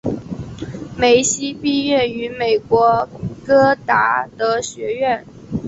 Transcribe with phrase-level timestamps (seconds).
[0.97, 3.07] 梅西毕业于美国
[3.45, 5.23] 戈达德学院。